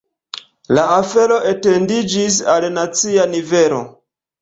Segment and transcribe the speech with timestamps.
[0.77, 3.89] La afero etendiĝis al nacia nivelo.